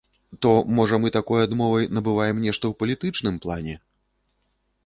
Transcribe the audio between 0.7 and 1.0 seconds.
можа,